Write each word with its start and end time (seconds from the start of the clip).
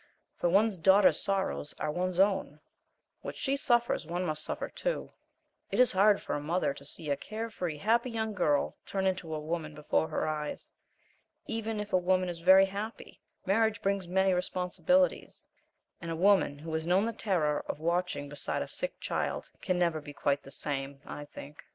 For 0.35 0.49
one's 0.49 0.77
daughter's 0.79 1.19
sorrows 1.19 1.75
are 1.79 1.91
one's 1.91 2.19
own; 2.19 2.59
what 3.21 3.35
she 3.35 3.55
suffers 3.55 4.07
one 4.07 4.25
must 4.25 4.43
suffer, 4.43 4.67
too. 4.67 5.11
It 5.69 5.79
is 5.79 5.91
hard 5.91 6.19
for 6.23 6.33
a 6.33 6.39
mother 6.41 6.73
to 6.73 6.83
see 6.83 7.11
a 7.11 7.15
care 7.15 7.51
free, 7.51 7.77
happy 7.77 8.09
young 8.09 8.33
girl 8.33 8.75
turn 8.83 9.05
into 9.05 9.31
a 9.35 9.39
woman 9.39 9.75
before 9.75 10.07
her 10.07 10.27
eyes. 10.27 10.73
Even 11.45 11.79
if 11.79 11.93
a 11.93 11.97
woman 11.99 12.29
is 12.29 12.39
very 12.39 12.65
happy, 12.65 13.21
marriage 13.45 13.79
brings 13.83 14.07
many 14.07 14.33
responsibilities, 14.33 15.47
and 16.01 16.09
a 16.09 16.15
woman 16.15 16.57
who 16.57 16.73
has 16.73 16.87
known 16.87 17.05
the 17.05 17.13
terror 17.13 17.63
of 17.67 17.79
watching 17.79 18.27
beside 18.27 18.63
a 18.63 18.67
sick 18.67 18.99
child 18.99 19.51
can 19.61 19.77
never 19.77 20.01
be 20.01 20.13
quite 20.13 20.41
the 20.41 20.49
same, 20.49 20.99
I 21.05 21.25
think. 21.25 21.63